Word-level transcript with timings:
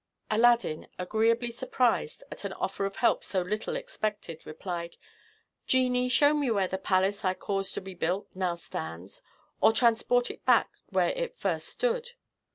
Aladdin, 0.31 0.87
agreeably 0.97 1.51
surprised 1.51 2.23
at 2.31 2.43
an 2.43 2.53
offer 2.53 2.85
of 2.87 2.95
help 2.95 3.23
so 3.23 3.43
little 3.43 3.75
expected, 3.75 4.43
replied, 4.47 4.95
"Genie, 5.67 6.09
show 6.09 6.33
me 6.33 6.49
where 6.49 6.67
the 6.67 6.79
palace 6.79 7.23
I 7.23 7.35
caused 7.35 7.75
to 7.75 7.81
be 7.81 7.93
built 7.93 8.27
now 8.33 8.55
stands, 8.55 9.21
or 9.61 9.71
transport 9.71 10.31
it 10.31 10.43
back 10.43 10.71
where 10.89 11.09
it 11.09 11.37
first 11.37 11.67
stood." 11.67 12.13